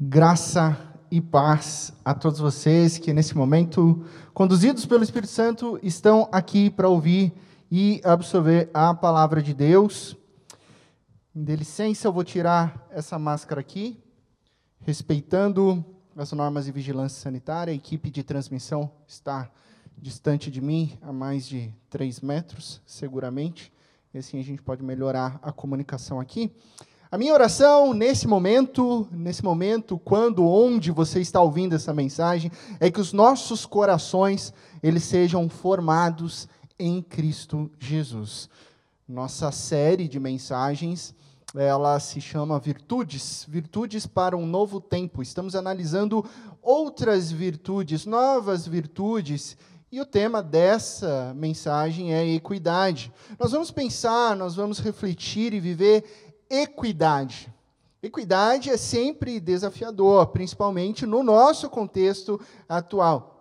[0.00, 0.76] Graça
[1.08, 6.88] e paz a todos vocês que nesse momento, conduzidos pelo Espírito Santo, estão aqui para
[6.88, 7.32] ouvir
[7.70, 10.16] e absorver a palavra de Deus.
[11.32, 14.02] De licença, eu vou tirar essa máscara aqui,
[14.80, 15.84] respeitando
[16.16, 17.72] as normas de vigilância sanitária.
[17.72, 19.48] A equipe de transmissão está
[19.96, 23.72] distante de mim a mais de 3 metros, seguramente.
[24.12, 26.52] E assim a gente pode melhorar a comunicação aqui.
[27.14, 32.90] A minha oração nesse momento, nesse momento, quando, onde você está ouvindo essa mensagem, é
[32.90, 34.52] que os nossos corações
[34.82, 38.48] eles sejam formados em Cristo Jesus.
[39.08, 41.14] Nossa série de mensagens,
[41.54, 45.22] ela se chama Virtudes, Virtudes para um novo tempo.
[45.22, 46.24] Estamos analisando
[46.60, 49.56] outras virtudes, novas virtudes
[49.94, 53.12] e o tema dessa mensagem é equidade.
[53.38, 57.52] Nós vamos pensar, nós vamos refletir e viver equidade.
[58.02, 63.34] Equidade é sempre desafiador, principalmente no nosso contexto atual.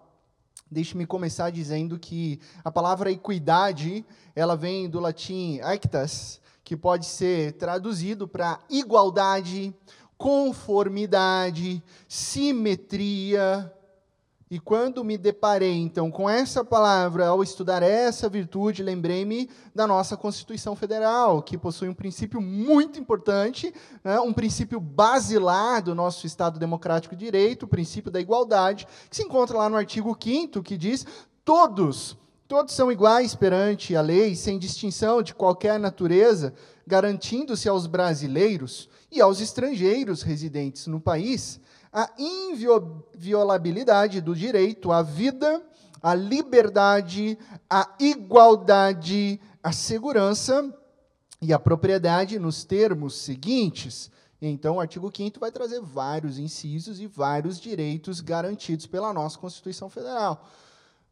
[0.71, 4.05] Deixe-me começar dizendo que a palavra equidade,
[4.35, 9.75] ela vem do latim equitas, que pode ser traduzido para igualdade,
[10.17, 13.71] conformidade, simetria,
[14.49, 20.15] e quando me deparei, então, com essa palavra, ao estudar essa virtude, lembrei-me da nossa
[20.15, 26.59] Constituição Federal, que possui um princípio muito importante, né, um princípio basilar do nosso Estado
[26.59, 30.77] Democrático de Direito, o princípio da igualdade, que se encontra lá no artigo 5 que
[30.77, 31.05] diz:
[31.43, 36.53] todos, todos são iguais perante a lei, sem distinção de qualquer natureza,
[36.85, 41.59] garantindo-se aos brasileiros e aos estrangeiros residentes no país
[41.93, 45.63] a inviolabilidade do direito à vida,
[46.01, 47.37] à liberdade,
[47.69, 50.73] à igualdade, à segurança
[51.39, 54.09] e à propriedade nos termos seguintes.
[54.41, 59.87] Então, o artigo 5 vai trazer vários incisos e vários direitos garantidos pela nossa Constituição
[59.87, 60.43] Federal.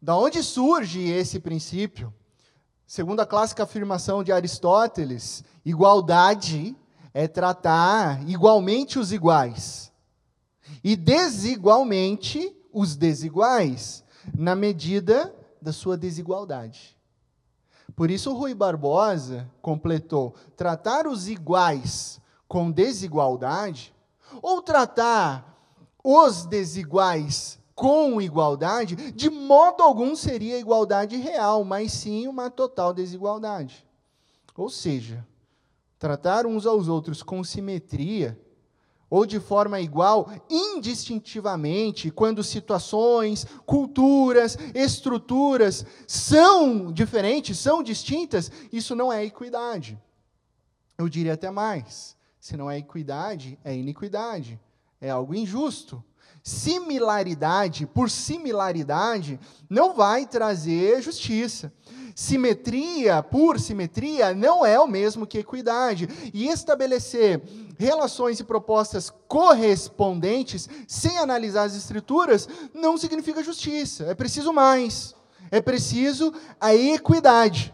[0.01, 2.11] Da onde surge esse princípio?
[2.87, 6.75] Segundo a clássica afirmação de Aristóteles, igualdade
[7.13, 9.90] é tratar igualmente os iguais
[10.83, 14.03] e desigualmente os desiguais,
[14.35, 16.97] na medida da sua desigualdade.
[17.95, 23.93] Por isso, Rui Barbosa completou: tratar os iguais com desigualdade,
[24.41, 25.47] ou tratar
[26.03, 33.85] os desiguais com igualdade, de modo algum seria igualdade real, mas sim uma total desigualdade.
[34.55, 35.25] Ou seja,
[35.97, 38.39] tratar uns aos outros com simetria
[39.11, 49.11] ou de forma igual, indistintivamente, quando situações, culturas, estruturas são diferentes, são distintas, isso não
[49.11, 49.99] é equidade.
[50.97, 54.57] Eu diria até mais: se não é equidade, é iniquidade,
[55.01, 56.01] é algo injusto.
[56.41, 59.37] Similaridade por similaridade
[59.69, 61.71] não vai trazer justiça.
[62.15, 66.07] Simetria por simetria não é o mesmo que equidade.
[66.33, 67.41] E estabelecer
[67.77, 74.05] relações e propostas correspondentes sem analisar as escrituras não significa justiça.
[74.05, 75.15] É preciso mais.
[75.51, 77.73] É preciso a equidade,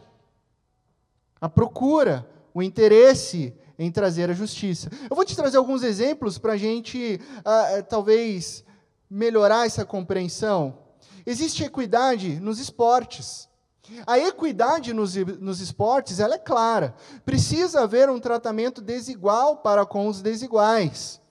[1.40, 4.90] a procura, o interesse em trazer a justiça.
[5.08, 8.64] Eu vou te trazer alguns exemplos para a gente, uh, talvez,
[9.08, 10.80] melhorar essa compreensão.
[11.24, 13.47] Existe equidade nos esportes.
[14.06, 16.94] A equidade nos, nos esportes ela é clara.
[17.26, 21.22] Precisa haver um tratamento desigual para com os desiguais.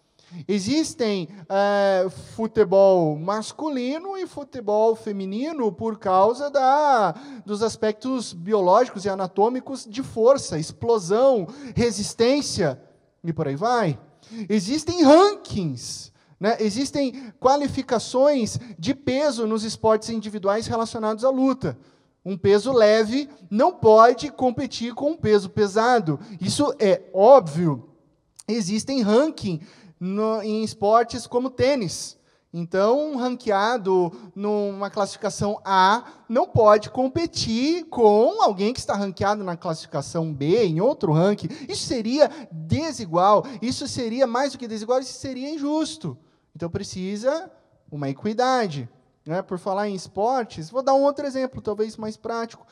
[0.48, 7.12] Existem é, futebol masculino e futebol feminino por causa da,
[7.44, 12.80] dos aspectos biológicos e anatômicos de força, explosão, resistência
[13.22, 13.98] e por aí vai.
[14.48, 16.56] Existem rankings, né?
[16.60, 21.78] existem qualificações de peso nos esportes individuais relacionados à luta.
[22.28, 26.18] Um peso leve não pode competir com um peso pesado.
[26.40, 27.88] Isso é óbvio.
[28.48, 29.60] Existem ranking
[30.00, 32.18] no, em esportes como tênis.
[32.52, 39.56] Então, um ranqueado numa classificação A não pode competir com alguém que está ranqueado na
[39.56, 41.48] classificação B, em outro ranking.
[41.68, 46.18] Isso seria desigual, isso seria mais do que desigual, isso seria injusto.
[46.56, 47.48] Então, precisa
[47.88, 48.88] uma equidade.
[49.26, 49.42] Né?
[49.42, 52.66] Por falar em esportes, vou dar um outro exemplo, talvez mais prático.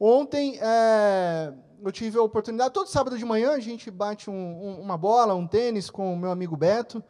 [0.00, 1.52] Ontem é,
[1.84, 5.34] eu tive a oportunidade, todo sábado de manhã a gente bate um, um, uma bola,
[5.34, 7.02] um tênis com o meu amigo Beto.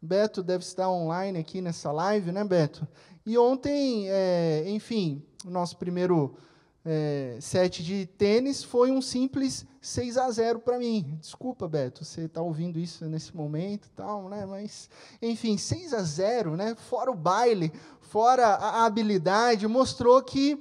[0.00, 2.86] Beto deve estar online aqui nessa live, né, Beto?
[3.26, 6.36] E ontem, é, enfim, o nosso primeiro
[6.84, 11.16] é, set de tênis foi um simples 6 a 0 para mim.
[11.20, 14.44] Desculpa, Beto, você está ouvindo isso nesse momento, tal, né?
[14.44, 14.90] Mas,
[15.22, 16.74] enfim, 6 a 0, né?
[16.74, 20.60] Fora o baile, fora a habilidade, mostrou que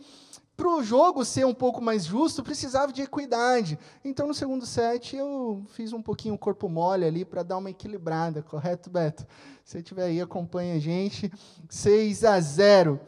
[0.56, 3.80] para o jogo ser um pouco mais justo, precisava de equidade.
[4.04, 7.72] Então, no segundo set, eu fiz um pouquinho o corpo mole ali para dar uma
[7.72, 9.26] equilibrada, correto, Beto?
[9.64, 11.32] Se tiver aí, acompanha a gente.
[11.68, 13.00] 6 a 0.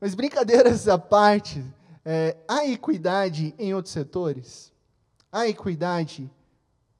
[0.00, 1.62] Mas brincadeiras à parte,
[2.02, 4.74] é, há equidade em outros setores?
[5.30, 6.30] Há equidade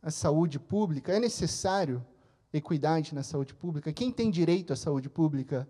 [0.03, 1.13] na saúde pública?
[1.13, 2.05] É necessário
[2.53, 3.93] equidade na saúde pública?
[3.93, 5.69] Quem tem direito à saúde pública?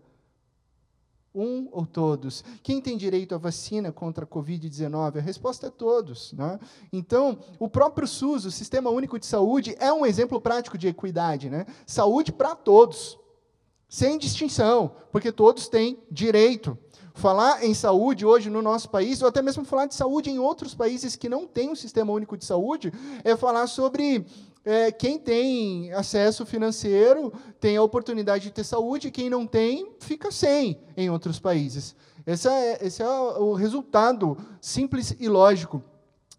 [1.34, 2.42] Um ou todos?
[2.62, 5.18] Quem tem direito à vacina contra a Covid-19?
[5.18, 6.32] A resposta é todos.
[6.32, 6.58] Né?
[6.90, 11.50] Então, o próprio SUS, o Sistema Único de Saúde, é um exemplo prático de equidade.
[11.50, 11.66] Né?
[11.86, 13.18] Saúde para todos,
[13.86, 16.76] sem distinção, porque todos têm direito.
[17.16, 20.74] Falar em saúde hoje no nosso país, ou até mesmo falar de saúde em outros
[20.74, 22.92] países que não têm um sistema único de saúde,
[23.24, 24.26] é falar sobre
[24.66, 30.30] é, quem tem acesso financeiro tem a oportunidade de ter saúde, quem não tem, fica
[30.30, 31.96] sem em outros países.
[32.26, 35.82] Esse é, esse é o resultado simples e lógico.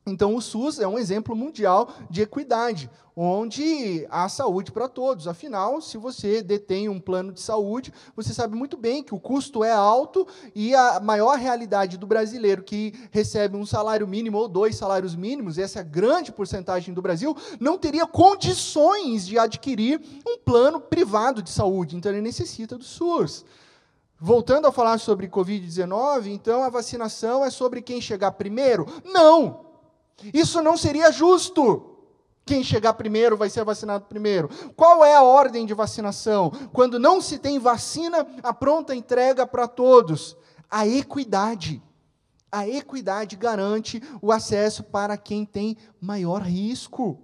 [0.08, 5.28] Então, o SUS é um exemplo mundial de equidade, onde há saúde para todos.
[5.28, 9.66] Afinal, se você detém um plano de saúde, você sabe muito bem que o custo
[9.66, 10.26] é alto
[10.56, 15.58] e a maior realidade do brasileiro que recebe um salário mínimo ou dois salários mínimos,
[15.58, 21.98] essa grande porcentagem do Brasil, não teria condições de adquirir um plano privado de saúde.
[21.98, 23.44] Então, ele necessita do SUS.
[24.20, 28.88] Voltando a falar sobre Covid-19, então a vacinação é sobre quem chegar primeiro?
[29.06, 29.67] Não!
[30.34, 31.98] Isso não seria justo.
[32.48, 34.50] Quem chegar primeiro vai ser vacinado primeiro.
[34.76, 36.50] Qual é a ordem de vacinação?
[36.72, 40.36] Quando não se tem vacina, a pronta entrega para todos.
[40.72, 41.84] A equidade.
[42.50, 47.20] A equidade garante o acesso para quem tem maior risco.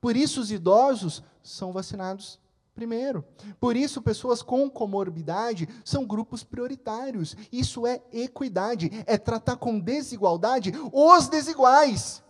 [0.00, 2.40] Por isso, os idosos são vacinados
[2.74, 3.24] primeiro.
[3.60, 7.36] Por isso, pessoas com comorbidade são grupos prioritários.
[7.52, 12.23] Isso é equidade, é tratar com desigualdade os desiguais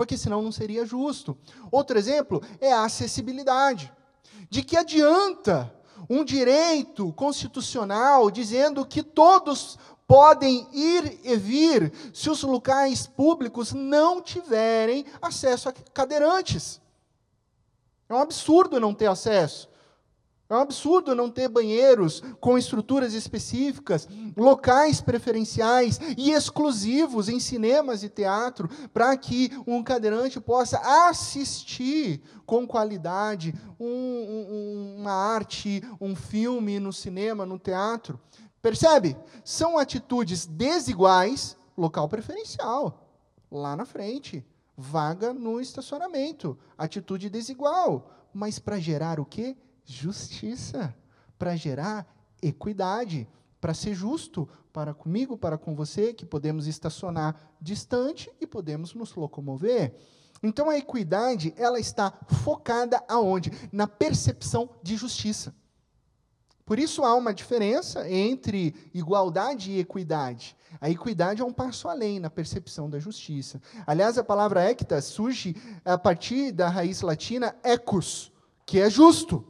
[0.00, 1.36] porque senão não seria justo.
[1.70, 3.92] Outro exemplo é a acessibilidade.
[4.48, 5.70] De que adianta
[6.08, 14.22] um direito constitucional dizendo que todos podem ir e vir se os locais públicos não
[14.22, 16.80] tiverem acesso a cadeirantes?
[18.08, 19.68] É um absurdo não ter acesso.
[20.50, 28.02] É um absurdo não ter banheiros com estruturas específicas, locais preferenciais e exclusivos em cinemas
[28.02, 36.16] e teatro, para que um cadeirante possa assistir com qualidade um, um, uma arte, um
[36.16, 38.18] filme no cinema, no teatro.
[38.60, 39.16] Percebe?
[39.44, 43.08] São atitudes desiguais, local preferencial,
[43.48, 44.44] lá na frente.
[44.76, 48.10] Vaga no estacionamento, atitude desigual.
[48.34, 49.56] Mas para gerar o quê?
[49.92, 50.94] Justiça,
[51.38, 52.06] para gerar
[52.42, 53.28] equidade,
[53.60, 59.14] para ser justo para comigo, para com você, que podemos estacionar distante e podemos nos
[59.14, 59.94] locomover.
[60.42, 62.12] Então a equidade, ela está
[62.44, 63.50] focada aonde?
[63.72, 65.54] Na percepção de justiça.
[66.64, 70.56] Por isso há uma diferença entre igualdade e equidade.
[70.80, 73.60] A equidade é um passo além na percepção da justiça.
[73.84, 78.32] Aliás, a palavra equita surge a partir da raiz latina ecus,
[78.64, 79.44] que é justo.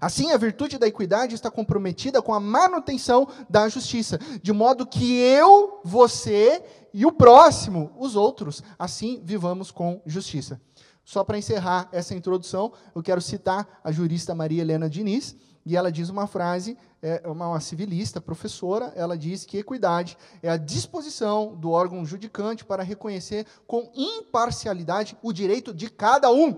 [0.00, 5.18] Assim, a virtude da equidade está comprometida com a manutenção da justiça, de modo que
[5.18, 10.60] eu, você e o próximo, os outros, assim vivamos com justiça.
[11.04, 15.92] Só para encerrar essa introdução, eu quero citar a jurista Maria Helena Diniz, e ela
[15.92, 21.70] diz uma frase, é uma civilista, professora, ela diz que equidade é a disposição do
[21.70, 26.56] órgão judicante para reconhecer com imparcialidade o direito de cada um,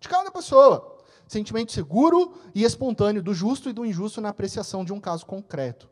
[0.00, 0.89] de cada pessoa
[1.30, 5.88] sentimento seguro e espontâneo do justo e do injusto na apreciação de um caso concreto.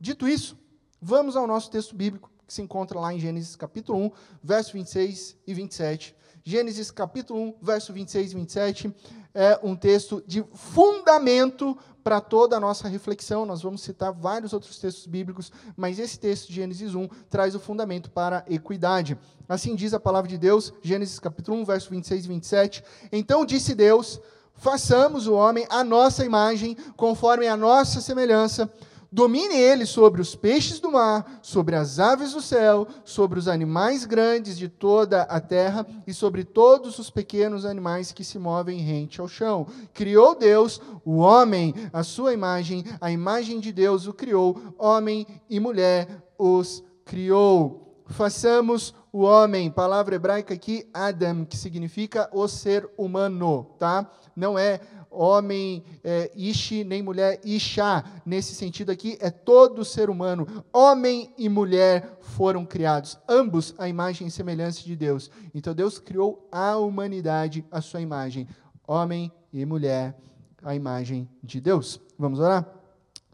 [0.00, 0.58] Dito isso,
[0.98, 4.10] vamos ao nosso texto bíblico, que se encontra lá em Gênesis capítulo 1,
[4.42, 6.16] verso 26 e 27.
[6.42, 8.94] Gênesis capítulo 1, verso 26 e 27
[9.34, 13.46] é um texto de fundamento para toda a nossa reflexão.
[13.46, 17.60] Nós vamos citar vários outros textos bíblicos, mas esse texto de Gênesis 1 traz o
[17.60, 19.18] fundamento para a equidade.
[19.48, 22.84] Assim diz a palavra de Deus, Gênesis capítulo 1, verso 26 e 27.
[23.12, 24.20] Então disse Deus:
[24.54, 28.70] Façamos o homem à nossa imagem, conforme a nossa semelhança
[29.12, 34.04] Domine ele sobre os peixes do mar, sobre as aves do céu, sobre os animais
[34.04, 39.20] grandes de toda a terra e sobre todos os pequenos animais que se movem rente
[39.20, 39.66] ao chão.
[39.92, 45.58] Criou Deus o homem, a sua imagem, a imagem de Deus o criou, homem e
[45.58, 48.04] mulher os criou.
[48.06, 54.08] façamos o homem, palavra hebraica aqui, Adam, que significa o ser humano, tá?
[54.36, 58.04] Não é homem é, Ishi, nem mulher Isha.
[58.24, 60.46] Nesse sentido aqui, é todo ser humano.
[60.72, 65.30] Homem e mulher foram criados, ambos à imagem e semelhança de Deus.
[65.54, 68.46] Então Deus criou a humanidade à sua imagem.
[68.86, 70.16] Homem e mulher,
[70.62, 72.00] à imagem de Deus.
[72.18, 72.66] Vamos orar?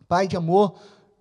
[0.08, 0.74] Pai de amor,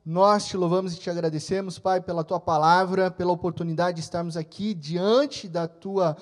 [0.06, 4.74] nós te louvamos e te agradecemos, Pai, pela tua palavra, pela oportunidade de estarmos aqui
[4.74, 6.16] diante da tua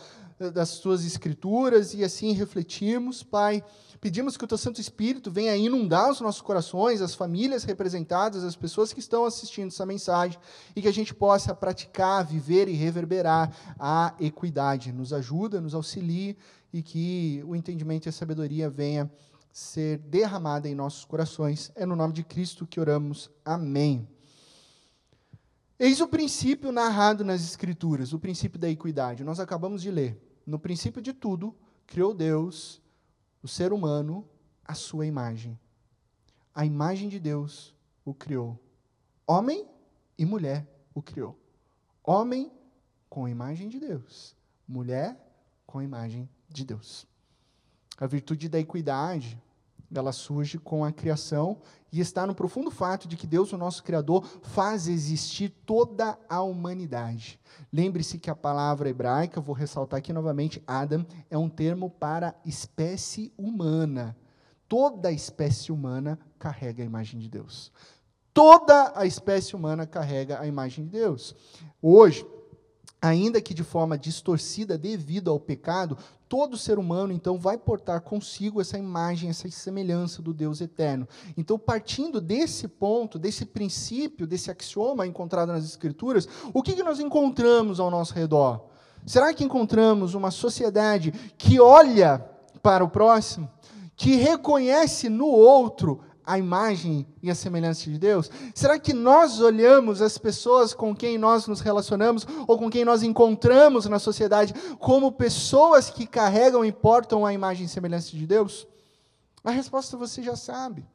[0.51, 3.63] das tuas escrituras e assim refletirmos, Pai.
[4.03, 8.53] Pedimos que o teu Santo Espírito venha inundar os nossos corações, as famílias representadas, as
[8.53, 10.37] pessoas que estão assistindo essa mensagem,
[10.75, 14.91] e que a gente possa praticar, viver e reverberar a equidade.
[14.91, 16.37] Nos ajuda, nos auxilie
[16.73, 19.09] e que o entendimento e a sabedoria venha
[19.53, 21.71] ser derramada em nossos corações.
[21.73, 23.31] É no nome de Cristo que oramos.
[23.45, 24.05] Amém.
[25.79, 29.23] Eis o princípio narrado nas Escrituras, o princípio da equidade.
[29.23, 30.21] Nós acabamos de ler.
[30.45, 31.55] No princípio de tudo,
[31.87, 32.82] criou Deus
[33.43, 34.25] o ser humano
[34.63, 35.59] à sua imagem.
[36.55, 38.57] A imagem de Deus o criou.
[39.27, 39.67] Homem
[40.17, 41.37] e mulher o criou.
[42.01, 42.49] Homem
[43.09, 44.35] com a imagem de Deus.
[44.65, 45.17] Mulher
[45.67, 47.05] com a imagem de Deus.
[47.97, 49.41] A virtude da equidade
[49.99, 51.57] ela surge com a criação
[51.91, 56.41] e está no profundo fato de que Deus, o nosso Criador, faz existir toda a
[56.41, 57.39] humanidade.
[57.71, 63.31] Lembre-se que a palavra hebraica, vou ressaltar aqui novamente, Adam, é um termo para espécie
[63.37, 64.17] humana.
[64.67, 67.71] Toda a espécie humana carrega a imagem de Deus.
[68.33, 71.35] Toda a espécie humana carrega a imagem de Deus.
[71.79, 72.25] Hoje,
[72.99, 75.97] ainda que de forma distorcida devido ao pecado,
[76.33, 81.07] todo ser humano então vai portar consigo essa imagem, essa semelhança do Deus eterno.
[81.37, 86.99] Então, partindo desse ponto, desse princípio, desse axioma encontrado nas Escrituras, o que, que nós
[86.99, 88.65] encontramos ao nosso redor?
[89.05, 92.27] Será que encontramos uma sociedade que olha
[92.63, 93.47] para o próximo,
[93.95, 98.29] que reconhece no outro a imagem e a semelhança de Deus?
[98.53, 103.03] Será que nós olhamos as pessoas com quem nós nos relacionamos ou com quem nós
[103.03, 108.67] encontramos na sociedade como pessoas que carregam e portam a imagem e semelhança de Deus?
[109.43, 110.85] A resposta você já sabe.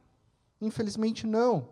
[0.61, 1.69] Infelizmente, não.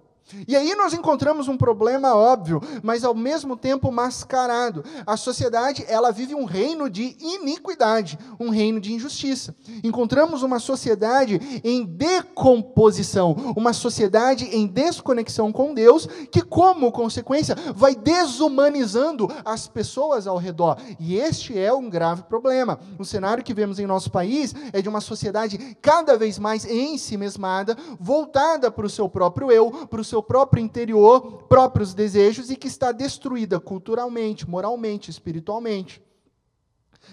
[0.49, 4.85] E aí nós encontramos um problema óbvio, mas ao mesmo tempo mascarado.
[5.07, 9.55] A sociedade, ela vive um reino de iniquidade, um reino de injustiça.
[9.85, 17.95] Encontramos uma sociedade em decomposição, uma sociedade em desconexão com Deus, que como consequência vai
[17.95, 20.77] desumanizando as pessoas ao redor.
[20.99, 22.79] E este é um grave problema.
[22.99, 27.77] O cenário que vemos em nosso país é de uma sociedade cada vez mais ensimesmada,
[28.01, 32.57] voltada para o seu próprio eu, para o seu seu próprio interior, próprios desejos e
[32.57, 36.03] que está destruída culturalmente, moralmente, espiritualmente.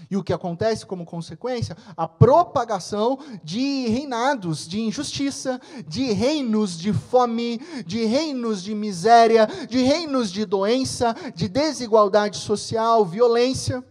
[0.09, 1.75] E o que acontece como consequência?
[1.97, 9.83] A propagação de reinados de injustiça, de reinos de fome, de reinos de miséria, de
[9.83, 13.83] reinos de doença, de desigualdade social, violência.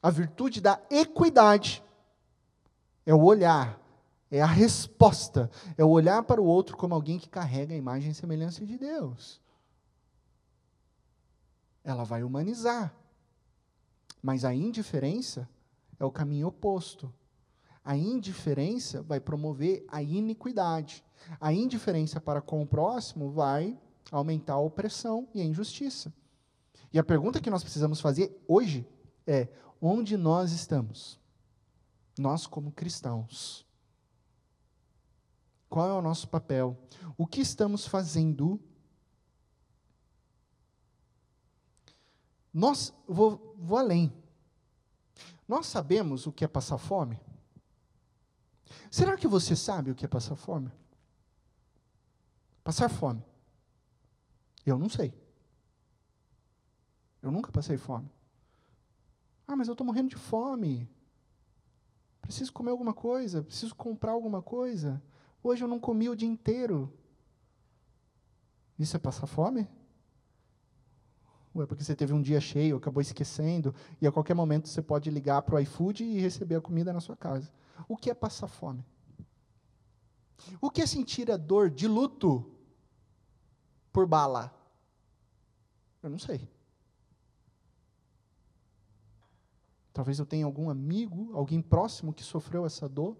[0.00, 1.82] A virtude da equidade
[3.04, 3.79] é o olhar
[4.30, 5.50] é a resposta.
[5.76, 8.78] É o olhar para o outro como alguém que carrega a imagem e semelhança de
[8.78, 9.40] Deus.
[11.82, 12.94] Ela vai humanizar.
[14.22, 15.48] Mas a indiferença
[15.98, 17.12] é o caminho oposto.
[17.84, 21.02] A indiferença vai promover a iniquidade.
[21.40, 23.76] A indiferença para com o próximo vai
[24.12, 26.12] aumentar a opressão e a injustiça.
[26.92, 28.86] E a pergunta que nós precisamos fazer hoje
[29.26, 29.48] é:
[29.80, 31.18] onde nós estamos?
[32.18, 33.66] Nós, como cristãos
[35.70, 36.76] qual é o nosso papel?
[37.16, 38.60] O que estamos fazendo?
[42.52, 44.12] Nós, vou, vou além.
[45.46, 47.20] Nós sabemos o que é passar fome?
[48.90, 50.72] Será que você sabe o que é passar fome?
[52.64, 53.24] Passar fome.
[54.66, 55.14] Eu não sei.
[57.22, 58.10] Eu nunca passei fome.
[59.46, 60.90] Ah, mas eu estou morrendo de fome.
[62.20, 65.00] Preciso comer alguma coisa, preciso comprar alguma coisa.
[65.42, 66.92] Hoje eu não comi o dia inteiro.
[68.78, 69.68] Isso é passar fome?
[71.52, 74.80] Ou é porque você teve um dia cheio, acabou esquecendo, e a qualquer momento você
[74.80, 77.52] pode ligar para o iFood e receber a comida na sua casa.
[77.88, 78.84] O que é passar fome?
[80.60, 82.50] O que é sentir a dor de luto
[83.92, 84.54] por bala?
[86.02, 86.48] Eu não sei.
[89.92, 93.16] Talvez eu tenha algum amigo, alguém próximo que sofreu essa dor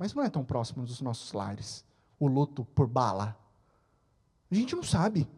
[0.00, 1.84] mas não é tão próximo dos nossos lares.
[2.18, 3.38] O luto por bala.
[4.50, 5.28] A gente não sabe.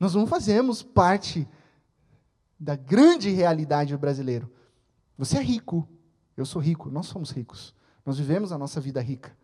[0.00, 1.48] Nós não fazemos parte
[2.58, 4.52] da grande realidade do brasileiro.
[5.16, 5.88] Você é rico,
[6.36, 7.72] eu sou rico, nós somos ricos.
[8.04, 9.38] Nós vivemos a nossa vida rica.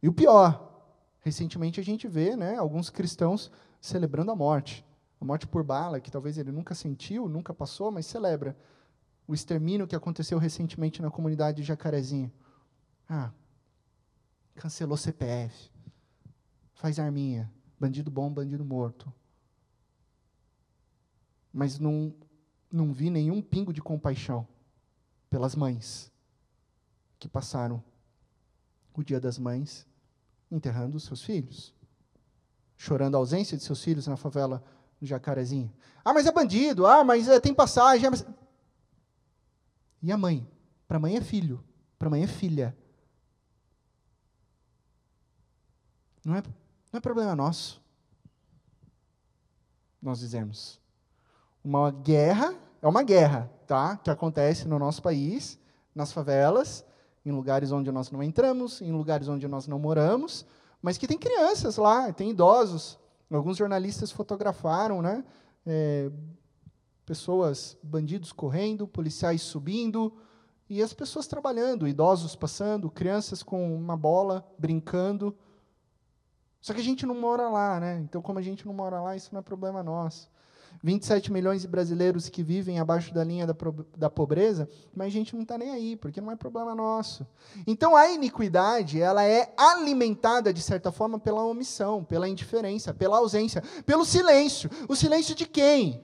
[0.00, 0.80] E o pior,
[1.22, 3.50] recentemente a gente vê né, alguns cristãos
[3.80, 4.86] celebrando a morte.
[5.20, 8.56] A morte por bala, que talvez ele nunca sentiu, nunca passou, mas celebra.
[9.26, 12.32] O extermínio que aconteceu recentemente na comunidade de Jacarezinho.
[13.08, 13.30] Ah,
[14.54, 15.70] cancelou CPF.
[16.74, 17.50] Faz arminha.
[17.78, 19.12] Bandido bom, bandido morto.
[21.52, 22.14] Mas não,
[22.70, 24.46] não vi nenhum pingo de compaixão
[25.28, 26.10] pelas mães
[27.18, 27.82] que passaram
[28.94, 29.86] o Dia das Mães
[30.50, 31.74] enterrando os seus filhos,
[32.76, 34.62] chorando a ausência de seus filhos na favela
[35.00, 35.72] do Jacarezinho.
[36.04, 38.06] Ah, mas é bandido, ah, mas é, tem passagem.
[38.06, 38.26] Ah, mas...
[40.02, 40.46] E a mãe?
[40.88, 41.62] Para a mãe é filho,
[41.98, 42.76] para a mãe é filha.
[46.24, 46.42] Não é,
[46.92, 47.80] não é problema nosso.
[50.00, 50.80] Nós dizemos.
[51.64, 53.96] Uma guerra é uma guerra, tá?
[53.96, 55.56] Que acontece no nosso país,
[55.94, 56.84] nas favelas,
[57.24, 60.44] em lugares onde nós não entramos, em lugares onde nós não moramos,
[60.82, 62.98] mas que tem crianças lá, tem idosos.
[63.30, 65.24] Alguns jornalistas fotografaram, né?
[65.64, 66.10] É,
[67.04, 70.12] pessoas, bandidos correndo, policiais subindo,
[70.68, 75.36] e as pessoas trabalhando, idosos passando, crianças com uma bola brincando.
[76.60, 77.98] Só que a gente não mora lá, né?
[77.98, 80.30] Então, como a gente não mora lá, isso não é problema nosso.
[80.82, 83.54] 27 milhões de brasileiros que vivem abaixo da linha da,
[83.96, 87.26] da pobreza, mas a gente não está nem aí, porque não é problema nosso.
[87.66, 93.62] Então a iniquidade, ela é alimentada, de certa forma, pela omissão, pela indiferença, pela ausência,
[93.84, 94.70] pelo silêncio.
[94.88, 96.02] O silêncio de quem?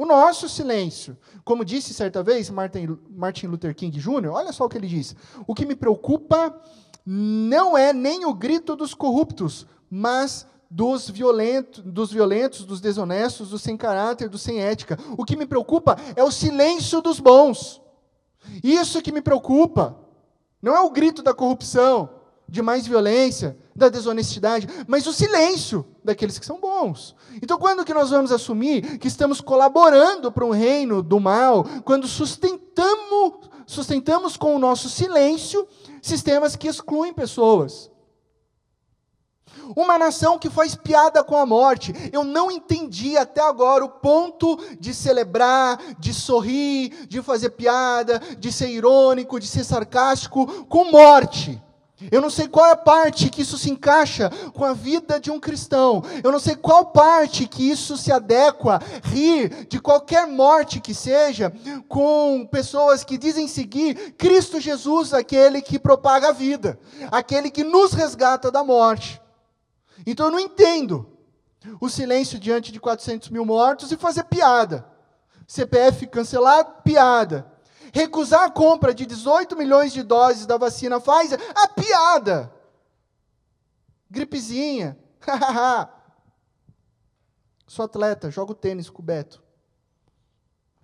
[0.00, 1.14] O nosso silêncio.
[1.44, 5.14] Como disse certa vez Martin, Luther King Jr., olha só o que ele disse.
[5.46, 6.58] O que me preocupa
[7.04, 13.60] não é nem o grito dos corruptos, mas dos, violento, dos violentos, dos desonestos, dos
[13.60, 14.98] sem caráter, dos sem ética.
[15.18, 17.82] O que me preocupa é o silêncio dos bons.
[18.64, 19.98] Isso que me preocupa.
[20.62, 22.08] Não é o grito da corrupção,
[22.48, 27.14] de mais violência, da desonestidade, mas o silêncio daqueles que são bons.
[27.42, 32.06] Então, quando que nós vamos assumir que estamos colaborando para um reino do mal, quando
[32.06, 35.66] sustentamos, sustentamos com o nosso silêncio
[36.02, 37.90] sistemas que excluem pessoas?
[39.76, 41.92] Uma nação que faz piada com a morte.
[42.12, 48.50] Eu não entendi até agora o ponto de celebrar, de sorrir, de fazer piada, de
[48.50, 51.62] ser irônico, de ser sarcástico com morte.
[52.10, 55.30] Eu não sei qual é a parte que isso se encaixa com a vida de
[55.30, 56.02] um cristão.
[56.22, 61.52] Eu não sei qual parte que isso se adequa, rir de qualquer morte que seja,
[61.88, 66.78] com pessoas que dizem seguir Cristo Jesus, aquele que propaga a vida,
[67.10, 69.20] aquele que nos resgata da morte.
[70.06, 71.06] Então eu não entendo
[71.80, 74.86] o silêncio diante de 400 mil mortos e fazer piada.
[75.46, 77.50] CPF cancelar, piada.
[77.92, 82.52] Recusar a compra de 18 milhões de doses da vacina Pfizer, a piada.
[84.08, 84.98] Gripezinha.
[87.66, 89.42] Sou atleta, jogo tênis com o Beto.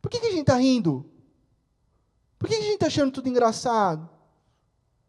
[0.01, 1.11] Por que, que a gente está rindo?
[2.38, 4.09] Por que, que a gente está achando tudo engraçado?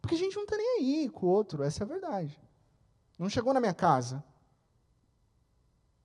[0.01, 2.39] Porque a gente não está nem aí com o outro, essa é a verdade.
[3.19, 4.23] Não chegou na minha casa.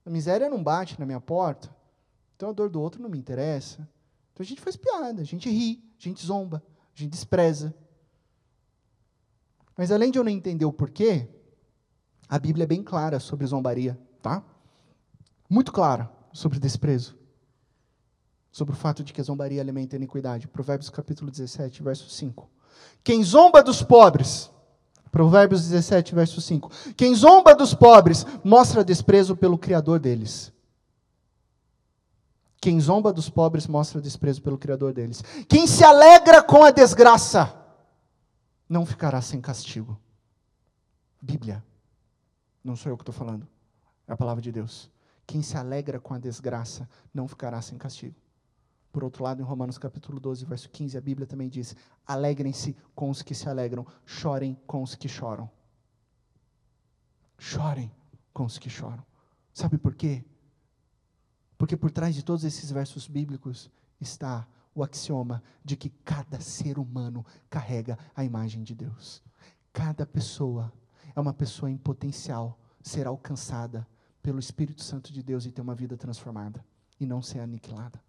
[0.05, 1.75] A miséria não bate na minha porta.
[2.37, 3.89] Então a dor do outro não me interessa.
[4.33, 6.63] Então a gente faz piada, a gente ri, a gente zomba,
[6.95, 7.75] a gente despreza.
[9.77, 11.29] Mas além de eu não entender o porquê,
[12.29, 14.45] a Bíblia é bem clara sobre zombaria, tá?
[15.49, 17.17] Muito clara sobre desprezo.
[18.51, 20.49] Sobre o fato de que a zombaria alimenta a iniquidade.
[20.49, 22.51] Provérbios capítulo 17, verso 5.
[23.03, 24.51] Quem zomba dos pobres
[25.13, 26.71] Provérbios 17, verso 5.
[26.97, 30.51] Quem zomba dos pobres mostra desprezo pelo Criador deles.
[32.63, 35.21] Quem zomba dos pobres mostra desprezo pelo Criador deles.
[35.49, 37.53] Quem se alegra com a desgraça
[38.69, 39.99] não ficará sem castigo.
[41.21, 41.65] Bíblia.
[42.63, 43.49] Não sou eu que estou falando.
[44.07, 44.89] É a palavra de Deus.
[45.27, 48.15] Quem se alegra com a desgraça não ficará sem castigo.
[48.93, 51.75] Por outro lado, em Romanos capítulo 12, verso 15, a Bíblia também diz:
[52.07, 55.51] Alegrem-se com os que se alegram, chorem com os que choram.
[57.37, 57.91] Chorem
[58.33, 59.05] com os que choram.
[59.53, 60.25] Sabe por quê?
[61.63, 63.71] Porque por trás de todos esses versos bíblicos
[64.01, 69.23] está o axioma de que cada ser humano carrega a imagem de Deus.
[69.73, 70.73] Cada pessoa
[71.15, 73.87] é uma pessoa em potencial ser alcançada
[74.21, 76.65] pelo Espírito Santo de Deus e ter uma vida transformada
[76.99, 78.03] e não ser aniquilada.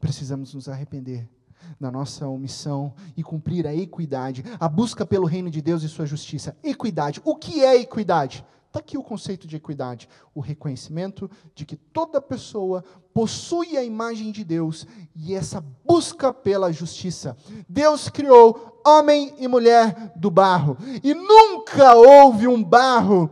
[0.00, 1.30] Precisamos nos arrepender
[1.78, 6.06] da nossa omissão e cumprir a equidade, a busca pelo reino de Deus e sua
[6.06, 6.56] justiça.
[6.64, 7.22] Equidade.
[7.24, 8.44] O que é equidade?
[8.68, 14.30] Está aqui o conceito de equidade: o reconhecimento de que toda pessoa possui a imagem
[14.30, 17.36] de Deus e essa busca pela justiça.
[17.66, 23.30] Deus criou homem e mulher do barro, e nunca houve um barro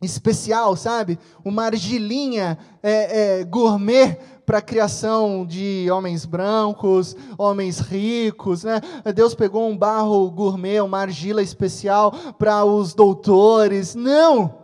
[0.00, 1.18] especial, sabe?
[1.44, 8.80] Uma argilinha é, é, gourmet para a criação de homens brancos, homens ricos, né?
[9.14, 13.94] Deus pegou um barro gourmet, uma argila especial para os doutores.
[13.94, 14.57] Não!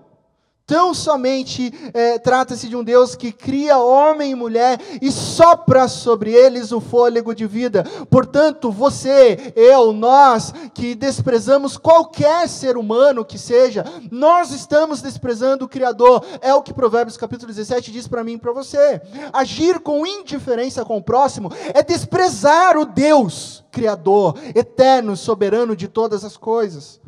[0.67, 6.33] Tão somente é, trata-se de um Deus que cria homem e mulher e sopra sobre
[6.33, 7.85] eles o fôlego de vida.
[8.09, 15.69] Portanto, você, eu, nós que desprezamos qualquer ser humano que seja, nós estamos desprezando o
[15.69, 16.25] Criador.
[16.41, 19.03] É o que Provérbios capítulo 17 diz para mim e para você.
[19.35, 26.25] Agir com indiferença com o próximo é desprezar o Deus Criador, eterno, soberano de todas
[26.25, 27.04] as coisas.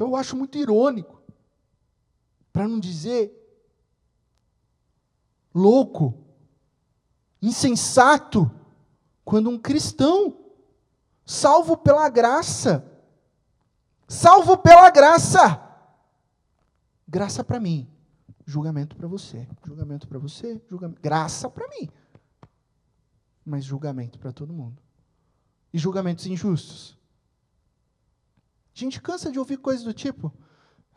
[0.00, 1.20] Então eu acho muito irônico,
[2.50, 3.36] para não dizer
[5.54, 6.24] louco,
[7.42, 8.50] insensato,
[9.22, 10.38] quando um cristão,
[11.26, 12.82] salvo pela graça,
[14.08, 15.62] salvo pela graça,
[17.06, 17.86] graça para mim,
[18.46, 21.90] julgamento para você, julgamento para você, julgamento, graça para mim,
[23.44, 24.82] mas julgamento para todo mundo.
[25.70, 26.98] E julgamentos injustos.
[28.74, 30.32] A gente cansa de ouvir coisas do tipo: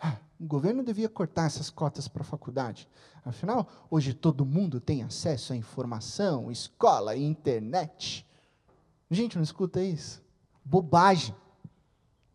[0.02, 2.88] ah, o governo devia cortar essas cotas para a faculdade.
[3.26, 8.28] Afinal, hoje todo mundo tem acesso à informação, escola e internet.
[9.10, 10.22] A gente não escuta isso?
[10.64, 11.36] Bobagem.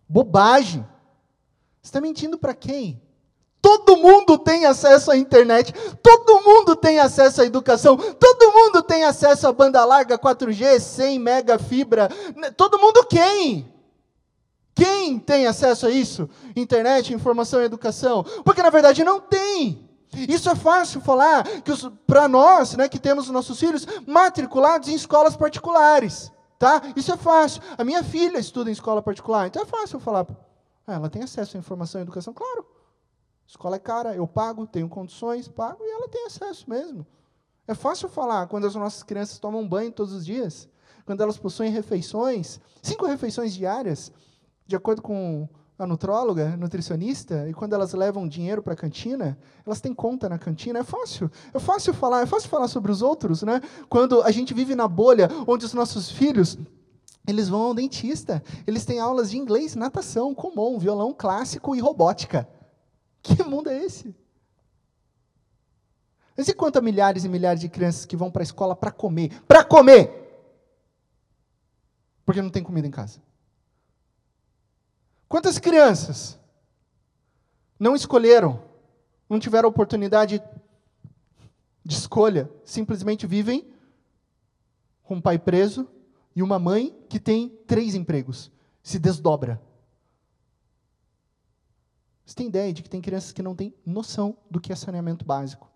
[0.09, 0.83] Bobagem.
[1.83, 3.03] Você está mentindo para quem?
[3.61, 5.72] Todo mundo tem acesso à internet,
[6.03, 11.18] todo mundo tem acesso à educação, todo mundo tem acesso à banda larga 4G, 100
[11.18, 12.09] mega fibra.
[12.57, 13.70] Todo mundo quem?
[14.78, 16.30] Quem tem acesso a isso?
[16.54, 18.22] Internet, informação e educação?
[18.44, 19.90] Porque na verdade não tem.
[20.12, 21.44] Isso é fácil falar
[22.06, 26.80] para nós, né, que temos nossos filhos matriculados em escolas particulares, tá?
[26.94, 27.60] Isso é fácil.
[27.76, 30.28] A minha filha estuda em escola particular, então é fácil falar.
[30.86, 32.64] Ah, ela tem acesso à informação e educação, claro.
[33.48, 37.04] Escola é cara, eu pago, tenho condições, pago e ela tem acesso mesmo.
[37.66, 40.68] É fácil falar quando as nossas crianças tomam banho todos os dias,
[41.04, 44.12] quando elas possuem refeições, cinco refeições diárias,
[44.68, 49.81] de acordo com a nutróloga, nutricionista, e quando elas levam dinheiro para a cantina, elas
[49.81, 50.81] têm conta na cantina.
[50.81, 51.31] É fácil.
[51.54, 53.62] É fácil falar, é fácil falar sobre os outros, né?
[53.88, 56.59] Quando a gente vive na bolha onde os nossos filhos
[57.26, 62.48] eles vão ao dentista, eles têm aulas de inglês, natação, comum, violão clássico e robótica.
[63.22, 64.14] Que mundo é esse?
[66.37, 68.90] Mas e quanto a milhares e milhares de crianças que vão para a escola para
[68.90, 69.42] comer?
[69.42, 70.11] Para comer!
[72.24, 73.27] Porque não tem comida em casa.
[75.28, 76.38] Quantas crianças
[77.78, 78.62] não escolheram,
[79.28, 80.42] não tiveram oportunidade
[81.84, 83.70] de escolha, simplesmente vivem
[85.02, 85.88] com um pai preso
[86.34, 88.50] e uma mãe que tem três empregos,
[88.82, 89.60] se desdobra.
[92.24, 95.24] Você tem ideia de que tem crianças que não têm noção do que é saneamento
[95.24, 95.68] básico?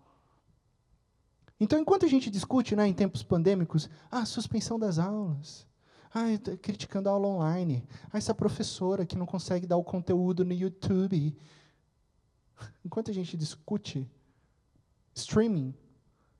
[1.59, 5.65] Então, enquanto a gente discute né, em tempos pandêmicos, a ah, suspensão das aulas,
[6.13, 7.87] Ai, criticando a aula online.
[8.11, 11.35] Ah, essa professora que não consegue dar o conteúdo no YouTube.
[12.85, 14.07] Enquanto a gente discute
[15.15, 15.73] streaming,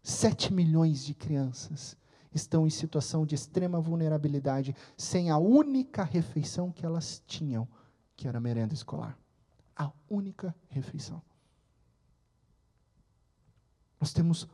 [0.03, 1.97] 7 milhões de crianças
[2.31, 7.67] estão em situação de extrema vulnerabilidade, sem a única refeição que elas tinham,
[8.15, 9.17] que era a merenda escolar.
[9.75, 11.21] A única refeição.
[13.99, 14.47] Nós temos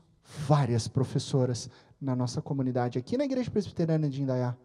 [0.47, 4.55] várias professoras na nossa comunidade, aqui na Igreja Presbiteriana de Indaiá,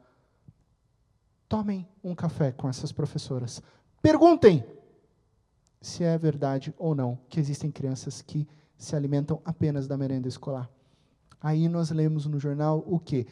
[1.49, 3.63] Tomem um café com essas professoras.
[4.01, 4.65] Perguntem
[5.81, 10.71] se é verdade ou não que existem crianças que se alimentam apenas da merenda escolar.
[11.41, 13.27] Aí nós lemos no jornal o quê?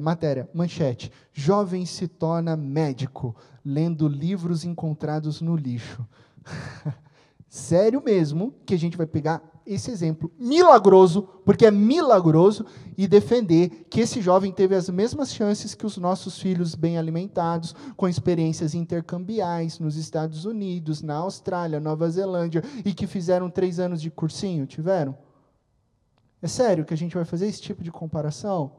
[0.00, 1.12] Matéria, manchete.
[1.32, 6.06] Jovem se torna médico lendo livros encontrados no lixo.
[7.48, 12.64] Sério mesmo que a gente vai pegar esse exemplo milagroso, porque é milagroso,
[12.96, 17.74] e defender que esse jovem teve as mesmas chances que os nossos filhos bem alimentados,
[17.94, 24.00] com experiências intercambiais nos Estados Unidos, na Austrália, Nova Zelândia, e que fizeram três anos
[24.00, 25.16] de cursinho, tiveram?
[26.40, 28.72] É sério que a gente vai fazer esse tipo de comparação?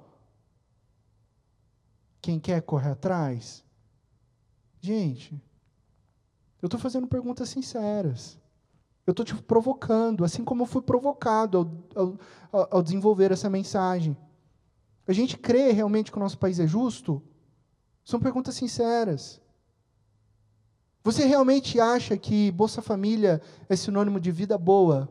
[2.20, 3.64] Quem quer correr atrás?
[4.82, 5.40] Gente,
[6.62, 8.40] eu estou fazendo perguntas sinceras.
[9.10, 12.20] Eu estou te provocando, assim como eu fui provocado ao,
[12.52, 14.16] ao, ao desenvolver essa mensagem.
[15.08, 17.20] A gente crê realmente que o nosso país é justo?
[18.06, 19.42] São perguntas sinceras.
[21.04, 25.10] Você realmente acha que Bolsa Família é sinônimo de vida boa?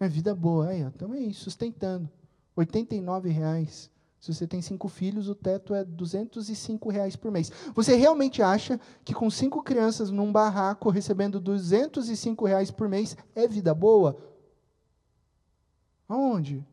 [0.00, 2.10] É vida boa, aí, também sustentando.
[2.56, 3.88] R$ reais.
[4.26, 7.52] Se você tem cinco filhos, o teto é 205 reais por mês.
[7.76, 13.46] Você realmente acha que com cinco crianças num barraco, recebendo 205 reais por mês, é
[13.46, 14.18] vida boa?
[16.08, 16.66] Aonde?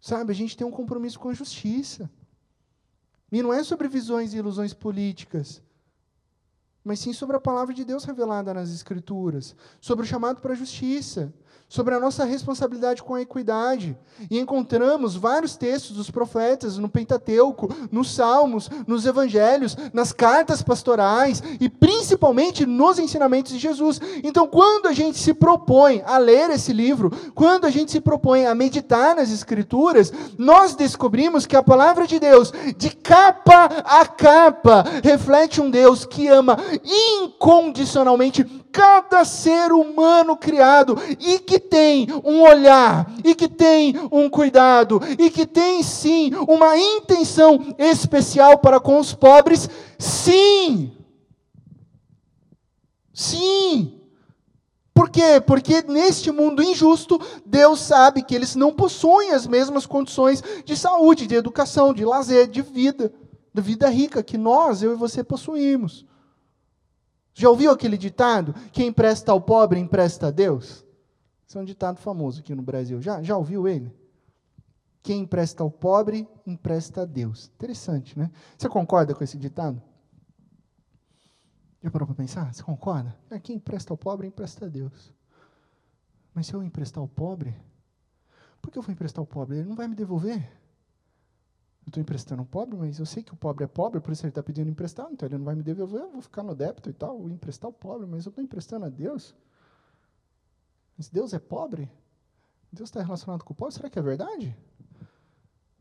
[0.00, 2.08] Sabe, a gente tem um compromisso com a justiça.
[3.32, 5.60] E não é sobre visões e ilusões políticas,
[6.84, 10.56] mas sim sobre a palavra de Deus revelada nas Escrituras, sobre o chamado para a
[10.56, 11.34] justiça,
[11.68, 13.96] sobre a nossa responsabilidade com a equidade.
[14.30, 21.42] E encontramos vários textos dos profetas no Pentateuco, nos Salmos, nos Evangelhos, nas cartas pastorais
[21.60, 24.00] e principalmente nos ensinamentos de Jesus.
[24.22, 28.46] Então, quando a gente se propõe a ler esse livro, quando a gente se propõe
[28.46, 34.84] a meditar nas Escrituras, nós descobrimos que a palavra de Deus, de capa a capa,
[35.02, 38.44] reflete um Deus que ama incondicionalmente
[38.76, 45.30] cada ser humano criado e que tem um olhar, e que tem um cuidado, e
[45.30, 50.92] que tem sim uma intenção especial para com os pobres, sim.
[53.14, 53.98] Sim.
[54.92, 55.40] Por quê?
[55.46, 61.26] Porque neste mundo injusto, Deus sabe que eles não possuem as mesmas condições de saúde,
[61.26, 63.10] de educação, de lazer, de vida,
[63.54, 66.04] de vida rica que nós, eu e você, possuímos.
[67.38, 68.54] Já ouviu aquele ditado?
[68.72, 70.82] Quem empresta ao pobre, empresta a Deus?
[71.46, 73.02] Isso é um ditado famoso aqui no Brasil.
[73.02, 73.94] Já, já ouviu ele?
[75.02, 77.50] Quem empresta ao pobre, empresta a Deus.
[77.54, 78.30] Interessante, né?
[78.56, 79.82] Você concorda com esse ditado?
[81.82, 82.54] Já parou para pensar?
[82.54, 83.14] Você concorda?
[83.28, 85.12] É, quem empresta ao pobre, empresta a Deus.
[86.32, 87.54] Mas se eu emprestar ao pobre,
[88.62, 89.58] por que eu vou emprestar ao pobre?
[89.58, 90.50] Ele não vai me devolver.
[91.86, 94.24] Eu estou emprestando ao pobre, mas eu sei que o pobre é pobre, por isso
[94.24, 96.90] ele está pedindo emprestado, então ele não vai me devolver, eu vou ficar no débito
[96.90, 99.36] e tal, vou emprestar ao pobre, mas eu estou emprestando a Deus.
[100.98, 101.88] Mas Deus é pobre?
[102.72, 103.72] Deus está relacionado com o pobre?
[103.72, 104.56] Será que é verdade?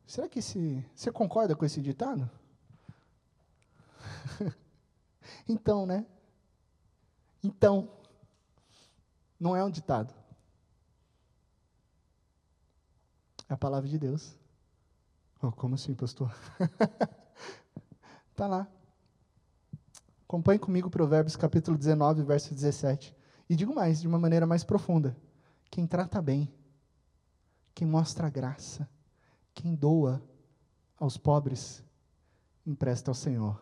[0.06, 2.30] Será que esse, você concorda com esse ditado?
[5.50, 6.06] então, né?
[7.44, 7.90] Então,
[9.40, 10.14] não é um ditado.
[13.50, 14.38] É a palavra de Deus.
[15.46, 16.34] Oh, como assim, pastor?
[18.32, 18.68] Está lá.
[20.24, 23.16] Acompanhe comigo Provérbios capítulo 19, verso 17.
[23.48, 25.16] E digo mais, de uma maneira mais profunda:
[25.70, 26.52] quem trata bem,
[27.76, 28.90] quem mostra graça,
[29.54, 30.20] quem doa
[31.00, 31.84] aos pobres,
[32.66, 33.62] empresta ao Senhor,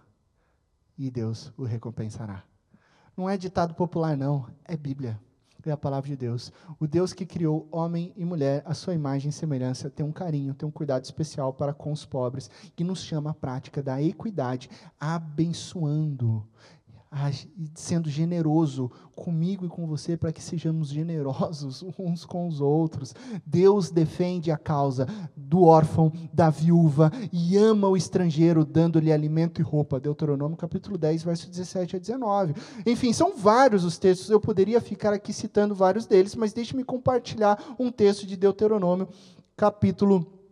[0.98, 2.46] e Deus o recompensará.
[3.18, 5.20] Não é ditado popular, não, é Bíblia
[5.70, 6.52] é a palavra de Deus.
[6.80, 10.54] O Deus que criou homem e mulher, a sua imagem e semelhança, tem um carinho,
[10.54, 14.70] tem um cuidado especial para com os pobres, que nos chama à prática da equidade,
[15.00, 16.46] abençoando,
[17.76, 23.14] sendo generoso comigo e com você para que sejamos generosos uns com os outros.
[23.46, 29.64] Deus defende a causa do órfão, da viúva e ama o estrangeiro, dando-lhe alimento e
[29.64, 30.00] roupa.
[30.00, 32.56] Deuteronômio capítulo 10, verso 17 a 19.
[32.86, 37.76] Enfim, são vários os textos, eu poderia ficar aqui citando vários deles, mas deixe-me compartilhar
[37.80, 39.08] um texto de Deuteronômio
[39.56, 40.43] capítulo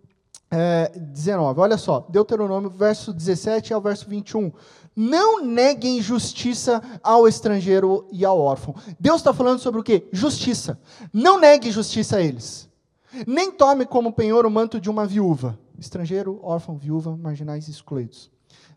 [0.52, 1.62] é, 19.
[1.62, 4.52] Olha só, Deuteronômio, verso 17 ao verso 21.
[4.94, 8.76] Não neguem justiça ao estrangeiro e ao órfão.
[9.00, 10.08] Deus está falando sobre o que?
[10.12, 10.78] Justiça.
[11.14, 12.70] Não negue justiça a eles.
[13.26, 15.58] Nem tome como penhor o manto de uma viúva.
[15.80, 18.30] Estrangeiro, órfão, viúva, marginais excluídos.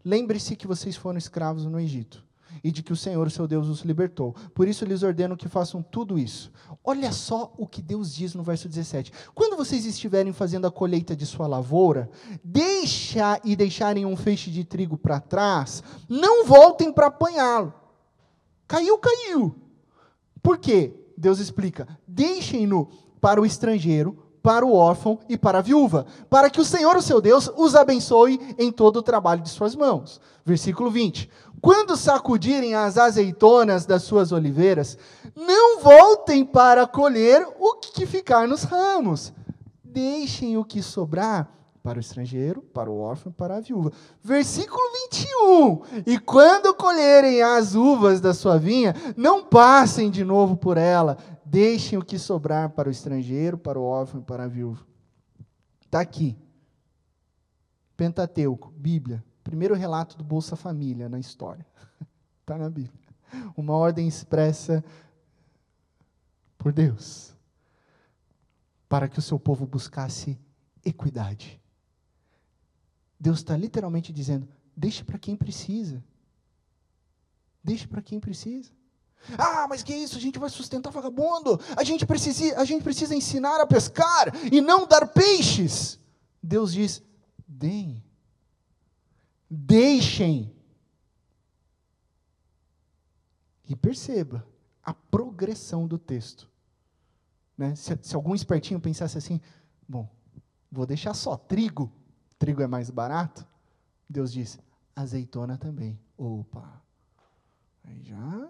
[0.05, 2.25] Lembre-se que vocês foram escravos no Egito
[2.63, 4.35] e de que o Senhor, seu Deus, os libertou.
[4.55, 6.53] Por isso lhes ordeno que façam tudo isso.
[6.83, 9.13] Olha só o que Deus diz no verso 17.
[9.35, 12.11] Quando vocês estiverem fazendo a colheita de sua lavoura,
[12.43, 17.75] deixa e deixarem um feixe de trigo para trás, não voltem para apanhá-lo.
[18.67, 19.55] Caiu, caiu.
[20.43, 20.93] Por quê?
[21.17, 22.89] Deus explica: deixem-no
[23.21, 27.01] para o estrangeiro, para o órfão e para a viúva, para que o Senhor, o
[27.01, 30.21] seu Deus, os abençoe em todo o trabalho de suas mãos.
[30.45, 31.31] Versículo 20.
[31.63, 34.99] Quando sacudirem as azeitonas das suas oliveiras,
[35.35, 39.33] não voltem para colher o que ficar nos ramos.
[39.83, 41.49] Deixem o que sobrar
[41.83, 43.93] para o estrangeiro, para o órfão e para a viúva.
[44.23, 46.03] Versículo 21.
[46.07, 51.17] E quando colherem as uvas da sua vinha, não passem de novo por ela.
[51.55, 54.85] Deixem o que sobrar para o estrangeiro, para o órfão e para a viúva.
[55.83, 56.37] Está aqui.
[57.97, 59.25] Pentateuco, Bíblia.
[59.45, 61.65] Primeiro relato do Bolsa Família na história.
[62.41, 63.01] Está na Bíblia.
[63.57, 64.85] Uma ordem expressa
[66.59, 67.37] por Deus
[68.89, 70.37] para que o seu povo buscasse
[70.85, 71.63] equidade.
[73.19, 76.03] Deus está literalmente dizendo: deixe para quem precisa.
[77.63, 78.73] Deixe para quem precisa.
[79.39, 80.17] Ah, mas que isso?
[80.17, 81.61] A gente vai sustentar vagabundo.
[81.77, 85.99] A gente precisa, a gente precisa ensinar a pescar e não dar peixes.
[86.43, 87.03] Deus diz:
[87.47, 88.03] deem.
[89.49, 90.55] Deixem.
[93.67, 94.47] E perceba
[94.83, 96.51] a progressão do texto.
[97.57, 97.75] Né?
[97.75, 99.41] Se, se algum espertinho pensasse assim,
[99.89, 100.09] bom,
[100.71, 101.91] vou deixar só trigo,
[102.39, 103.47] trigo é mais barato.
[104.09, 104.59] Deus diz,
[104.95, 105.99] azeitona também.
[106.17, 106.83] Opa,
[107.85, 108.49] aí já,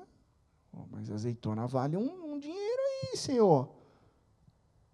[0.90, 3.68] mas azeitona vale um, um dinheiro aí, Senhor.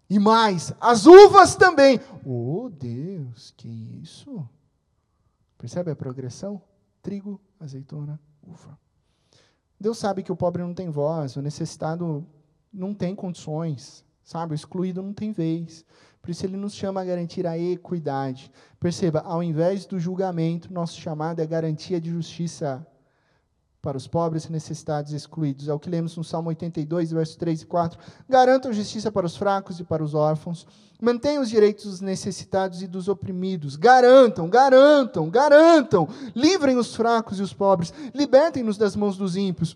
[0.09, 1.99] E mais, as uvas também.
[2.25, 3.67] Oh, Deus, que
[4.01, 4.47] isso?
[5.57, 6.61] Percebe a progressão?
[7.01, 8.77] Trigo, azeitona, uva.
[9.79, 12.27] Deus sabe que o pobre não tem voz, o necessitado
[12.71, 14.53] não tem condições, sabe?
[14.53, 15.85] O excluído não tem vez.
[16.21, 18.51] Por isso ele nos chama a garantir a equidade.
[18.79, 22.85] Perceba, ao invés do julgamento, nosso chamado é garantia de justiça
[23.81, 25.67] para os pobres, necessitados e excluídos.
[25.67, 27.99] É o que lemos no Salmo 82, versos 3 e 4.
[28.29, 30.67] Garantam justiça para os fracos e para os órfãos.
[31.01, 33.75] Mantenham os direitos dos necessitados e dos oprimidos.
[33.75, 36.07] Garantam, garantam, garantam.
[36.35, 37.91] Livrem os fracos e os pobres.
[38.13, 39.75] Libertem-nos das mãos dos ímpios.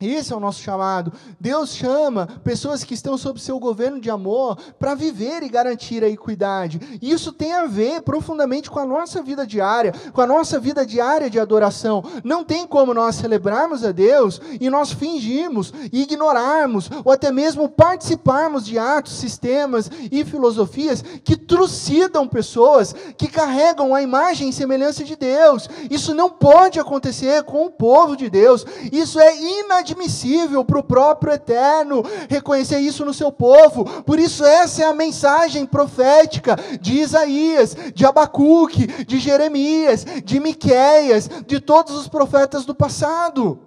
[0.00, 1.12] Esse é o nosso chamado.
[1.38, 6.08] Deus chama pessoas que estão sob seu governo de amor para viver e garantir a
[6.08, 6.98] equidade.
[7.02, 10.86] E isso tem a ver profundamente com a nossa vida diária, com a nossa vida
[10.86, 12.02] diária de adoração.
[12.24, 18.64] Não tem como nós celebrarmos a Deus e nós fingirmos, ignorarmos ou até mesmo participarmos
[18.64, 25.14] de atos, sistemas e filosofias que trucidam pessoas, que carregam a imagem e semelhança de
[25.14, 25.68] Deus.
[25.90, 28.64] Isso não pode acontecer com o povo de Deus.
[28.90, 33.84] Isso é inadmissível inadmissível para o próprio Eterno reconhecer isso no seu povo.
[34.02, 41.28] Por isso, essa é a mensagem profética de Isaías, de Abacuque, de Jeremias, de Miquéias,
[41.46, 43.58] de todos os profetas do passado.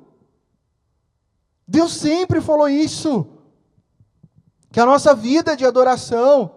[1.67, 3.27] Deus sempre falou isso.
[4.71, 6.51] Que a nossa vida de adoração,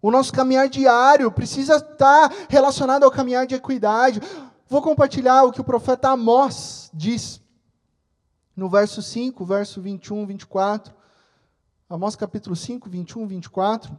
[0.00, 4.22] o nosso caminhar diário precisa estar relacionado ao caminhar de equidade.
[4.66, 7.41] Vou compartilhar o que o profeta Amós diz
[8.56, 10.94] no verso 5, verso 21, 24,
[11.88, 13.98] Amós capítulo 5, 21, 24,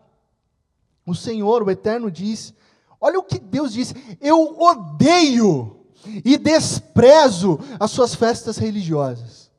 [1.06, 2.54] o Senhor, o Eterno, diz:
[3.00, 5.86] Olha o que Deus diz, eu odeio
[6.26, 9.52] e desprezo as suas festas religiosas.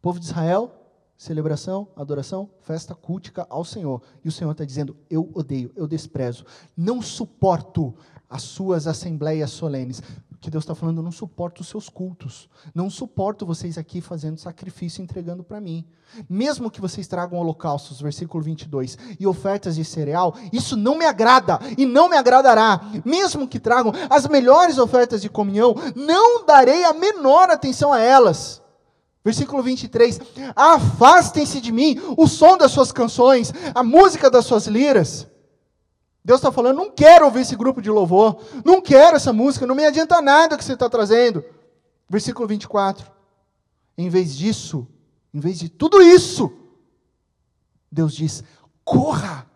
[0.00, 0.72] Povo de Israel,
[1.16, 4.00] celebração, adoração, festa cultica ao Senhor.
[4.24, 6.44] E o Senhor está dizendo: Eu odeio, eu desprezo,
[6.76, 7.94] não suporto
[8.28, 10.00] as suas assembleias solenes
[10.40, 14.38] que Deus está falando, eu não suporto os seus cultos, não suporto vocês aqui fazendo
[14.38, 15.84] sacrifício entregando para mim.
[16.28, 21.58] Mesmo que vocês tragam holocaustos, versículo 22, e ofertas de cereal, isso não me agrada
[21.76, 22.80] e não me agradará.
[23.04, 28.62] Mesmo que tragam as melhores ofertas de comunhão, não darei a menor atenção a elas.
[29.22, 30.20] Versículo 23:
[30.56, 35.29] Afastem-se de mim o som das suas canções, a música das suas liras.
[36.24, 39.74] Deus está falando, não quero ouvir esse grupo de louvor, não quero essa música, não
[39.74, 41.44] me adianta nada que você está trazendo.
[42.08, 43.10] Versículo 24.
[43.96, 44.86] Em vez disso,
[45.32, 46.52] em vez de tudo isso,
[47.90, 48.44] Deus diz:
[48.84, 49.46] corra,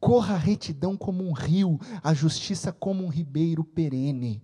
[0.00, 4.42] corra a retidão como um rio, a justiça como um ribeiro perene.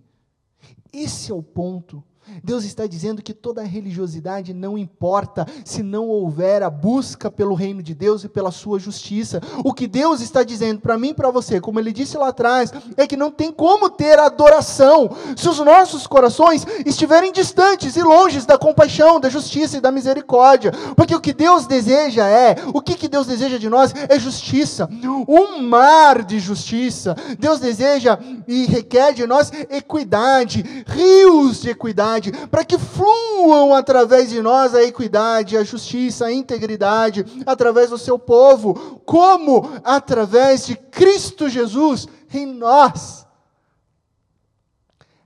[0.91, 2.03] Esse é o ponto
[2.43, 7.81] Deus está dizendo que toda religiosidade não importa se não houver a busca pelo reino
[7.81, 9.41] de Deus e pela sua justiça.
[9.63, 12.71] O que Deus está dizendo para mim e para você, como ele disse lá atrás,
[12.95, 18.45] é que não tem como ter adoração se os nossos corações estiverem distantes e longes
[18.45, 20.71] da compaixão, da justiça e da misericórdia.
[20.95, 24.87] Porque o que Deus deseja é, o que, que Deus deseja de nós é justiça,
[25.27, 27.15] um mar de justiça.
[27.37, 32.18] Deus deseja e requer de nós equidade, rios de equidade
[32.51, 38.19] para que fluam através de nós a equidade, a justiça, a integridade, através do seu
[38.19, 43.25] povo, como através de Cristo Jesus em nós.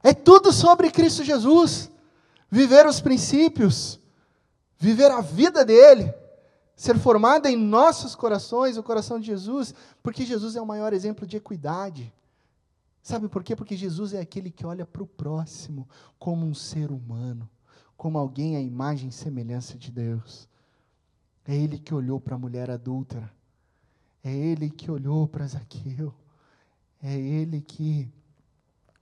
[0.03, 1.89] É tudo sobre Cristo Jesus.
[2.49, 3.99] Viver os princípios,
[4.77, 6.13] viver a vida dele,
[6.75, 9.73] ser formada em nossos corações, o coração de Jesus,
[10.03, 12.13] porque Jesus é o maior exemplo de equidade.
[13.03, 13.53] Sabe por quê?
[13.53, 15.87] Porque Jesus é aquele que olha para o próximo
[16.17, 17.49] como um ser humano,
[17.97, 20.47] como alguém à imagem e semelhança de Deus.
[21.45, 23.29] É Ele que olhou para a mulher adúltera.
[24.23, 26.13] É Ele que olhou para Zaqueu.
[27.01, 28.09] É Ele que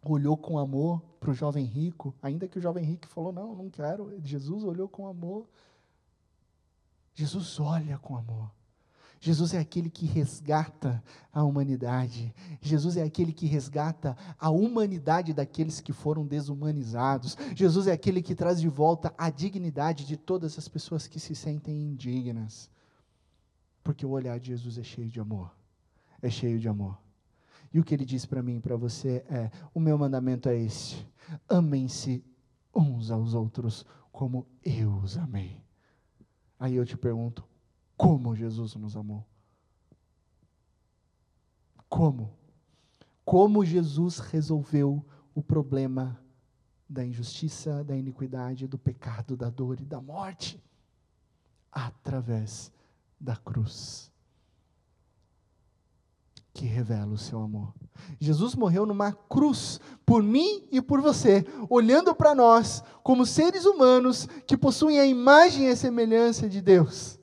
[0.04, 3.70] olhou com amor para o jovem rico, ainda que o jovem rico falou: Não, não
[3.70, 4.20] quero.
[4.24, 5.48] Jesus olhou com amor.
[7.14, 8.50] Jesus olha com amor.
[9.24, 11.02] Jesus é aquele que resgata
[11.32, 12.34] a humanidade.
[12.60, 17.38] Jesus é aquele que resgata a humanidade daqueles que foram desumanizados.
[17.56, 21.36] Jesus é aquele que traz de volta a dignidade de todas as pessoas que se
[21.36, 22.68] sentem indignas.
[23.84, 25.56] Porque o olhar de Jesus é cheio de amor.
[26.20, 26.98] É cheio de amor.
[27.72, 30.58] E o que ele diz para mim e para você é: o meu mandamento é
[30.58, 31.08] este:
[31.48, 32.26] amem-se
[32.76, 35.62] uns aos outros como eu os amei.
[36.60, 37.51] Aí eu te pergunto:
[38.02, 39.24] como Jesus nos amou.
[41.88, 42.34] Como?
[43.24, 46.20] Como Jesus resolveu o problema
[46.90, 50.60] da injustiça, da iniquidade, do pecado, da dor e da morte?
[51.72, 52.72] Através
[53.20, 54.12] da cruz,
[56.56, 57.72] que revela o seu amor.
[58.20, 64.26] Jesus morreu numa cruz por mim e por você, olhando para nós como seres humanos
[64.48, 67.21] que possuem a imagem e a semelhança de Deus.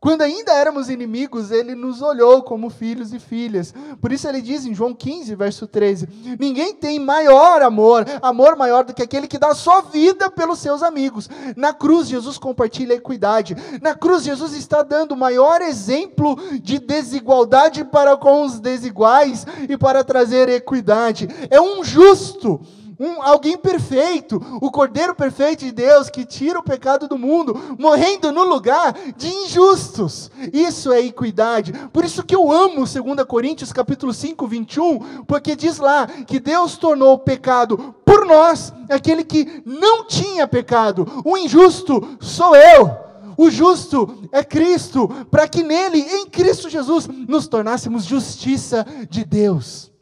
[0.00, 3.74] Quando ainda éramos inimigos, ele nos olhou como filhos e filhas.
[4.00, 8.84] Por isso ele diz em João 15, verso 13: Ninguém tem maior amor, amor maior
[8.84, 11.28] do que aquele que dá sua vida pelos seus amigos.
[11.56, 13.56] Na cruz, Jesus compartilha equidade.
[13.82, 19.76] Na cruz, Jesus está dando o maior exemplo de desigualdade para com os desiguais e
[19.76, 21.28] para trazer equidade.
[21.50, 22.60] É um justo
[22.98, 28.32] um, alguém perfeito, o Cordeiro perfeito de Deus que tira o pecado do mundo, morrendo
[28.32, 30.30] no lugar de injustos.
[30.52, 31.72] Isso é equidade.
[31.92, 32.92] Por isso que eu amo 2
[33.26, 39.22] Coríntios capítulo 5, 21, porque diz lá que Deus tornou o pecado por nós, aquele
[39.22, 41.06] que não tinha pecado.
[41.24, 43.08] O injusto sou eu.
[43.36, 49.92] O justo é Cristo, para que nele, em Cristo Jesus, nos tornássemos justiça de Deus.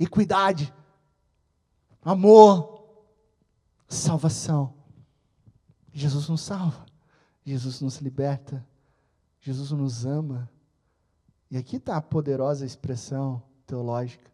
[0.00, 0.72] Equidade
[2.04, 2.84] amor,
[3.88, 4.74] salvação.
[5.92, 6.84] Jesus nos salva,
[7.44, 8.66] Jesus nos liberta,
[9.40, 10.50] Jesus nos ama.
[11.50, 14.30] E aqui está a poderosa expressão teológica: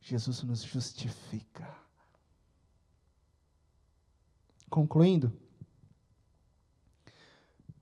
[0.00, 1.68] Jesus nos justifica.
[4.70, 5.30] Concluindo,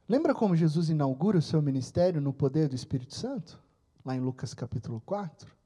[0.09, 3.63] lembra como Jesus inaugura o seu ministério no poder do Espírito Santo?
[4.05, 5.60] Lá em Lucas capítulo 4.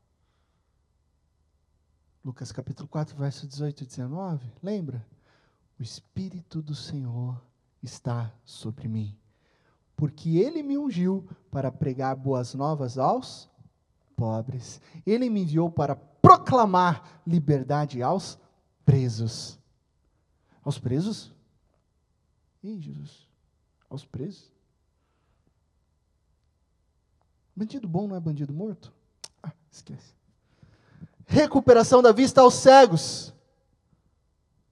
[2.24, 4.50] Lucas capítulo 4, verso 18 e 19.
[4.62, 5.06] Lembra?
[5.78, 7.38] O Espírito do Senhor
[7.82, 9.14] está sobre mim,
[9.94, 13.50] porque ele me ungiu para pregar boas novas aos
[14.16, 14.80] pobres.
[15.04, 18.38] Ele me enviou para proclamar liberdade aos
[18.86, 19.58] presos.
[20.62, 21.30] Aos presos?
[22.62, 23.28] Ih, Jesus.
[23.90, 24.50] Aos presos?
[27.54, 28.90] Bandido bom não é bandido morto?
[29.42, 30.23] Ah, esquece
[31.26, 33.32] recuperação da vista aos cegos,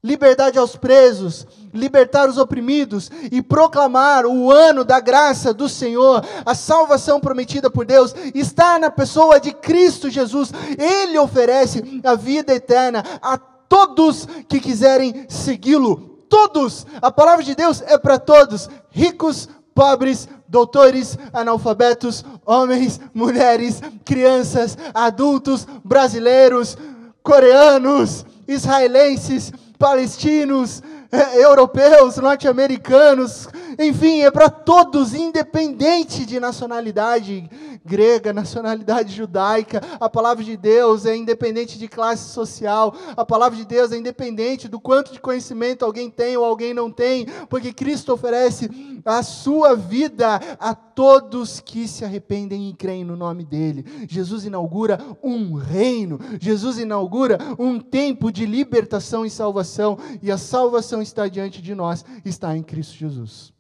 [0.03, 6.55] liberdade aos presos, libertar os oprimidos e proclamar o ano da graça do Senhor, a
[6.55, 10.53] salvação prometida por Deus, está na pessoa de Cristo Jesus.
[10.77, 16.11] Ele oferece a vida eterna a todos que quiserem segui-lo.
[16.29, 24.77] Todos, a palavra de Deus é para todos, ricos, pobres, doutores, analfabetos, homens, mulheres, crianças,
[24.93, 26.77] adultos, brasileiros,
[27.23, 33.49] coreanos, israelenses, palestinos, eh, europeus, norte-americanos,
[33.79, 37.49] enfim, é para todos, independente de nacionalidade
[37.85, 39.81] grega, nacionalidade judaica.
[40.01, 42.95] A palavra de Deus é independente de classe social.
[43.17, 46.91] A palavra de Deus é independente do quanto de conhecimento alguém tem ou alguém não
[46.91, 48.71] tem, porque Cristo oferece
[49.05, 53.85] a sua vida a todos que se arrependem e creem no nome dele.
[54.09, 61.03] Jesus inaugura um reino, Jesus inaugura um tempo de libertação e salvação, e a salvação
[61.03, 63.53] está diante de nós, está em Cristo Jesus.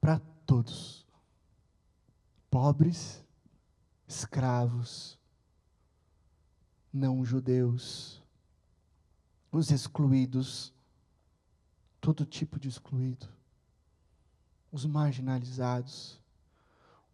[0.00, 1.06] Para todos.
[2.50, 3.24] Pobres,
[4.08, 5.18] escravos,
[6.92, 8.20] não judeus,
[9.52, 10.72] os excluídos,
[12.00, 13.28] todo tipo de excluído,
[14.72, 16.18] os marginalizados.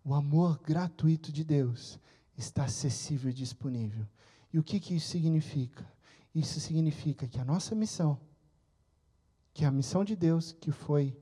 [0.05, 1.99] O amor gratuito de Deus
[2.39, 4.07] está acessível e disponível.
[4.53, 5.85] E o que, que isso significa?
[6.35, 8.19] Isso significa que a nossa missão,
[9.53, 11.17] que é a missão de Deus que foi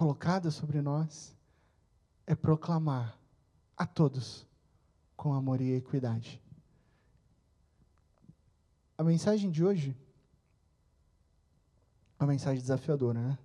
[0.00, 1.36] colocada sobre nós,
[2.26, 3.18] é proclamar
[3.76, 4.46] a todos
[5.14, 6.42] com amor e equidade.
[8.96, 9.94] A mensagem de hoje
[12.18, 13.38] é uma mensagem desafiadora, né?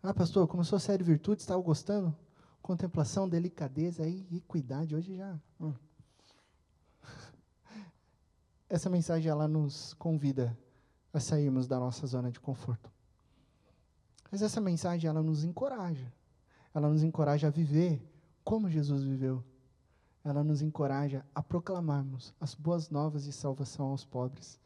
[0.00, 2.16] Ah, pastor, começou a série Virtudes, estava gostando?
[2.62, 5.36] Contemplação, delicadeza e equidade, hoje já.
[5.60, 5.74] Hum.
[8.70, 10.56] Essa mensagem ela nos convida
[11.12, 12.95] a sairmos da nossa zona de conforto.
[14.30, 16.12] Mas essa mensagem ela nos encoraja
[16.76, 18.06] ela nos encoraja a viver
[18.44, 19.42] como Jesus viveu.
[20.22, 24.60] Ela nos encoraja a proclamarmos as boas novas de salvação aos pobres.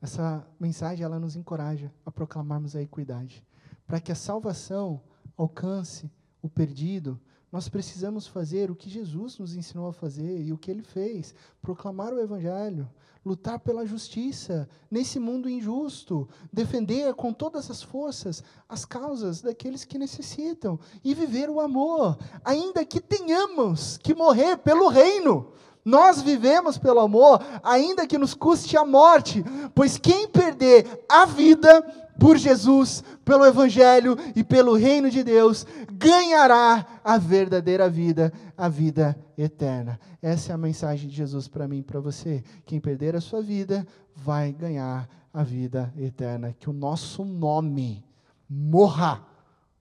[0.00, 3.46] Essa mensagem ela nos encoraja a proclamarmos a equidade,
[3.86, 5.02] para que a salvação
[5.36, 6.10] alcance
[6.40, 7.20] o perdido,
[7.52, 11.34] nós precisamos fazer o que Jesus nos ensinou a fazer e o que ele fez:
[11.60, 12.88] proclamar o Evangelho,
[13.24, 19.98] lutar pela justiça nesse mundo injusto, defender com todas as forças as causas daqueles que
[19.98, 25.52] necessitam e viver o amor, ainda que tenhamos que morrer pelo reino.
[25.84, 31.82] Nós vivemos pelo amor, ainda que nos custe a morte, pois quem perder a vida
[32.18, 39.18] por Jesus, pelo Evangelho e pelo reino de Deus, ganhará a verdadeira vida, a vida
[39.36, 39.98] eterna.
[40.20, 42.44] Essa é a mensagem de Jesus para mim e para você.
[42.64, 46.54] Quem perder a sua vida vai ganhar a vida eterna.
[46.56, 48.04] Que o nosso nome
[48.48, 49.26] morra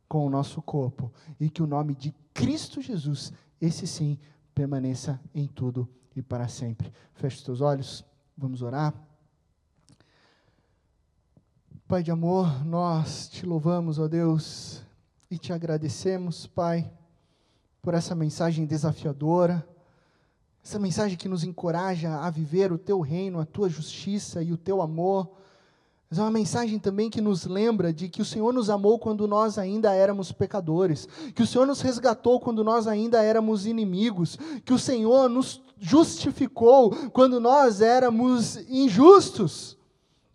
[0.08, 3.32] com o nosso corpo e que o nome de Cristo Jesus,
[3.62, 4.18] esse sim,
[4.54, 6.92] permaneça em tudo e para sempre.
[7.14, 8.04] Feche os teus olhos,
[8.38, 8.94] vamos orar.
[11.88, 14.82] Pai de amor, nós te louvamos, ó Deus,
[15.30, 16.90] e te agradecemos, Pai,
[17.82, 19.68] por essa mensagem desafiadora,
[20.64, 24.58] essa mensagem que nos encoraja a viver o teu reino, a tua justiça e o
[24.58, 25.41] teu amor.
[26.12, 29.26] Mas é uma mensagem também que nos lembra de que o Senhor nos amou quando
[29.30, 34.74] nós ainda éramos pecadores, que o Senhor nos resgatou quando nós ainda éramos inimigos, que
[34.74, 39.78] o Senhor nos justificou quando nós éramos injustos.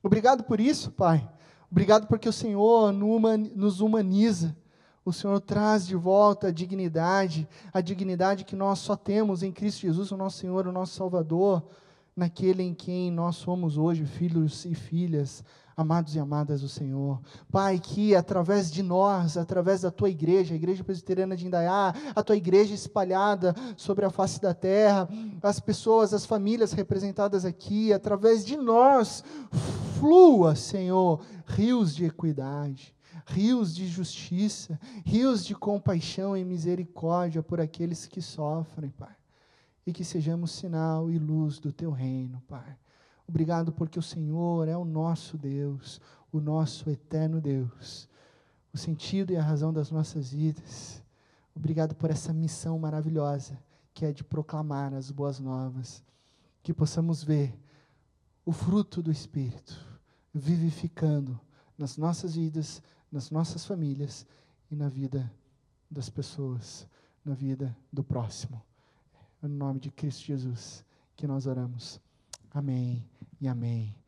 [0.02, 1.28] Obrigado por isso, Pai.
[1.70, 4.56] Obrigado porque o Senhor nos humaniza.
[5.04, 9.82] O Senhor traz de volta a dignidade, a dignidade que nós só temos em Cristo
[9.82, 11.62] Jesus, o nosso Senhor, o nosso Salvador,
[12.16, 15.44] naquele em quem nós somos hoje filhos e filhas,
[15.76, 17.20] amados e amadas do Senhor.
[17.52, 22.22] Pai, que através de nós, através da tua igreja, a Igreja Presbiteriana de Indaiá, a
[22.22, 25.06] tua igreja espalhada sobre a face da terra,
[25.42, 29.22] as pessoas, as famílias representadas aqui, através de nós,
[29.98, 32.94] flua, Senhor, rios de equidade,
[33.26, 39.14] rios de justiça, rios de compaixão e misericórdia por aqueles que sofrem, Pai.
[39.86, 42.76] E que sejamos sinal e luz do teu reino, Pai.
[43.28, 46.00] Obrigado porque o Senhor é o nosso Deus,
[46.30, 48.08] o nosso eterno Deus,
[48.72, 51.02] o sentido e a razão das nossas vidas.
[51.54, 53.58] Obrigado por essa missão maravilhosa
[53.92, 56.04] que é de proclamar as boas novas,
[56.62, 57.58] que possamos ver
[58.44, 59.74] o fruto do Espírito
[60.32, 61.40] vivificando
[61.78, 64.26] nas nossas vidas, nas nossas famílias
[64.70, 65.32] e na vida
[65.90, 66.86] das pessoas,
[67.24, 68.62] na vida do próximo.
[69.40, 70.84] No nome de Cristo Jesus
[71.16, 72.00] que nós oramos.
[72.50, 74.05] Amém e amém.